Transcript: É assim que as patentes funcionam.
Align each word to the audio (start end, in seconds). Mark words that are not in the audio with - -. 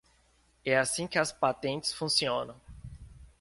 É 0.65 0.75
assim 0.75 1.05
que 1.05 1.19
as 1.19 1.31
patentes 1.31 1.93
funcionam. 1.93 2.55